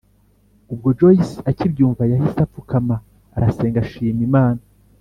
[0.73, 2.95] ubwo joyce akibyumva yahise apfukama
[3.37, 4.61] arasenga ashima imana